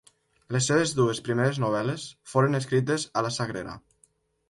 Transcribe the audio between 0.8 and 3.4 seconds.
dues primeres novel·les foren escrites a la